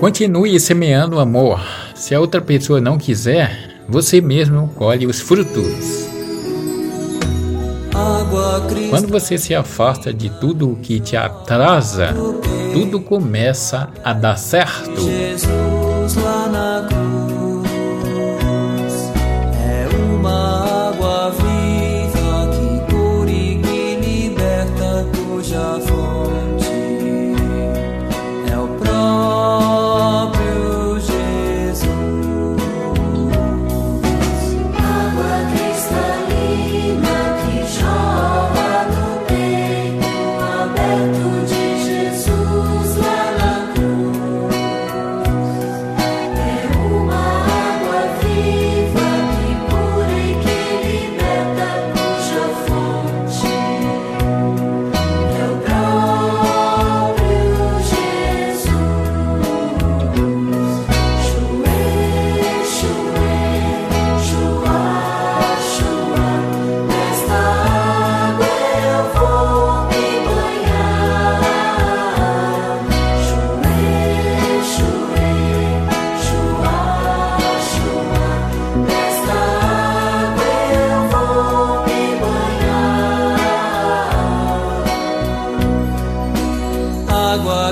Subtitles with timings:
[0.00, 1.60] Continue semeando amor.
[1.94, 6.08] Se a outra pessoa não quiser, você mesmo colhe os frutos.
[8.88, 12.14] Quando você se afasta de tudo o que te atrasa,
[12.72, 15.02] tudo começa a dar certo.
[20.24, 21.00] água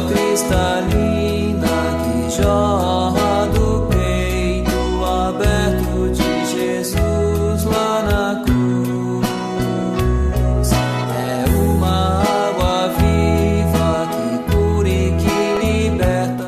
[0.07, 2.68] cristalina que jorra.